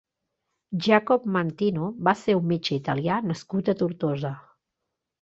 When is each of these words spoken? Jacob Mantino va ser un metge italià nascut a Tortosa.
Jacob 0.85 1.27
Mantino 1.35 1.91
va 2.09 2.15
ser 2.23 2.39
un 2.41 2.51
metge 2.55 2.75
italià 2.81 3.23
nascut 3.31 3.75
a 3.77 3.81
Tortosa. 3.83 4.37